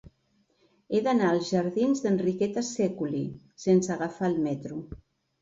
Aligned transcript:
He 0.95 1.01
d'anar 1.07 1.27
als 1.33 1.51
jardins 1.55 2.01
d'Enriqueta 2.05 2.65
Sèculi 2.71 3.23
sense 3.67 3.95
agafar 3.99 4.33
el 4.33 4.43
metro. 4.49 4.81